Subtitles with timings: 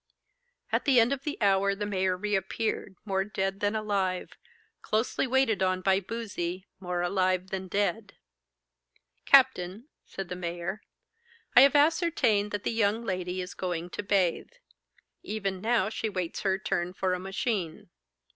[0.71, 4.31] At the end of the hour the mayor re appeared more dead than alive,
[4.81, 8.15] closely waited on by Boozey more alive than dead.
[9.27, 10.81] 'Captain,' said the mayor,
[11.55, 14.49] 'I have ascertained that the young lady is going to bathe.
[15.21, 17.91] Even now she waits her turn for a machine.